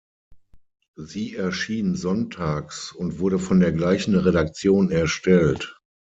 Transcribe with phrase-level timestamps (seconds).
[0.97, 5.79] Sie erschien sonntags und wurde von der gleichen Redaktion erstellt.